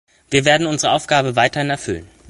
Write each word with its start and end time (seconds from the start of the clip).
Wir 0.31 0.45
werden 0.45 0.65
unsere 0.65 0.93
Aufgabe 0.93 1.35
weiterhin 1.35 1.69
erfüllen. 1.69 2.07